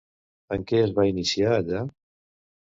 En 0.55 0.63
què 0.71 0.79
es 0.85 0.93
va 1.01 1.05
iniciar 1.09 1.53
allà? 1.59 1.83